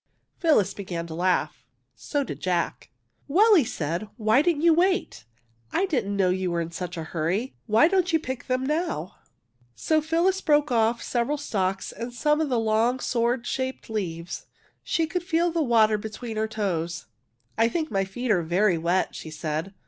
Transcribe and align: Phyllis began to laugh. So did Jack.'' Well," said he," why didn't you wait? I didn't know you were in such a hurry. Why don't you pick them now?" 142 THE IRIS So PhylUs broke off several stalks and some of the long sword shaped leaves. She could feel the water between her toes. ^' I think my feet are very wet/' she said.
Phyllis 0.39 0.73
began 0.73 1.05
to 1.05 1.13
laugh. 1.13 1.63
So 1.95 2.23
did 2.23 2.39
Jack.'' 2.39 2.89
Well," 3.27 3.55
said 3.63 4.01
he," 4.01 4.07
why 4.17 4.41
didn't 4.41 4.63
you 4.63 4.73
wait? 4.73 5.25
I 5.71 5.85
didn't 5.85 6.15
know 6.17 6.31
you 6.31 6.49
were 6.49 6.59
in 6.59 6.71
such 6.71 6.97
a 6.97 7.03
hurry. 7.03 7.53
Why 7.67 7.87
don't 7.87 8.11
you 8.11 8.17
pick 8.19 8.47
them 8.47 8.65
now?" 8.65 9.17
142 9.77 9.85
THE 9.87 9.93
IRIS 9.93 10.07
So 10.07 10.15
PhylUs 10.15 10.43
broke 10.43 10.71
off 10.71 11.03
several 11.03 11.37
stalks 11.37 11.91
and 11.91 12.11
some 12.11 12.41
of 12.41 12.49
the 12.49 12.57
long 12.59 12.99
sword 12.99 13.45
shaped 13.45 13.91
leaves. 13.91 14.47
She 14.81 15.05
could 15.05 15.21
feel 15.21 15.51
the 15.51 15.61
water 15.61 15.99
between 15.99 16.35
her 16.35 16.47
toes. 16.47 17.01
^' 17.01 17.05
I 17.55 17.69
think 17.69 17.91
my 17.91 18.03
feet 18.03 18.31
are 18.31 18.41
very 18.41 18.79
wet/' 18.79 19.09
she 19.13 19.29
said. 19.29 19.71